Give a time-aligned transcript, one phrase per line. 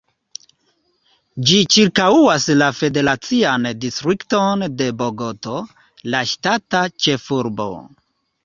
[1.49, 5.61] Ĝi ĉirkaŭas la federacian distrikton de Bogoto,
[6.15, 7.69] la ŝtata ĉefurbo.